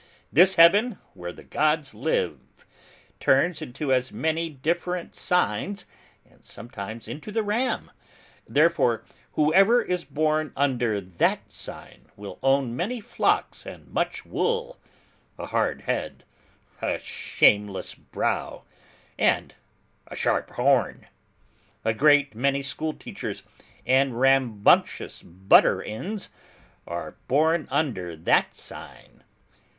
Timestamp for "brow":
17.93-18.63